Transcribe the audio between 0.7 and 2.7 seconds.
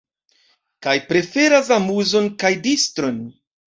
Kaj preferas amuzon kaj